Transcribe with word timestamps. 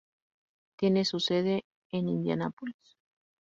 Tiene 0.77 1.05
su 1.05 1.19
sede 1.19 1.63
en 1.91 2.09
Indianápolis. 2.09 2.97